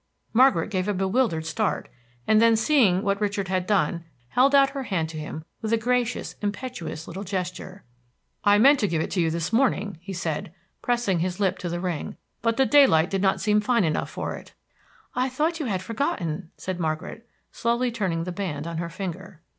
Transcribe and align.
Margaret 0.33 0.71
gave 0.71 0.87
a 0.87 0.95
bewildered 0.95 1.45
start, 1.45 1.87
and 2.25 2.41
then 2.41 2.55
seeing 2.55 3.03
what 3.03 3.21
Richard 3.21 3.49
had 3.49 3.67
done 3.67 4.03
held 4.29 4.55
out 4.55 4.71
her 4.71 4.81
hand 4.81 5.09
to 5.09 5.19
him 5.19 5.45
with 5.61 5.71
a 5.73 5.77
gracious, 5.77 6.33
impetuous 6.41 7.07
little 7.07 7.23
gesture. 7.23 7.83
"I 8.43 8.57
meant 8.57 8.79
to 8.79 8.87
give 8.87 8.99
it 8.99 9.15
you 9.15 9.29
this 9.29 9.53
morning," 9.53 9.99
he 10.01 10.11
said, 10.11 10.51
pressing 10.81 11.19
his 11.19 11.39
lip 11.39 11.59
to 11.59 11.69
the 11.69 11.79
ring, 11.79 12.17
"but 12.41 12.57
the 12.57 12.65
daylight 12.65 13.11
did 13.11 13.21
not 13.21 13.41
seem 13.41 13.61
fine 13.61 13.83
enough 13.83 14.09
for 14.09 14.33
it." 14.35 14.55
"I 15.13 15.29
thought 15.29 15.59
you 15.59 15.67
had 15.67 15.83
forgotten," 15.83 16.49
said 16.57 16.79
Margaret, 16.79 17.29
slowly 17.51 17.91
turning 17.91 18.23
the 18.23 18.31
band 18.31 18.65
on 18.65 18.79
her 18.79 18.89
finger. 18.89 19.43